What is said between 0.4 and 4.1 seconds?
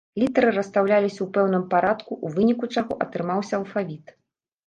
расстаўляліся ў пэўным парадку, у выніку чаго атрымаўся алфавіт.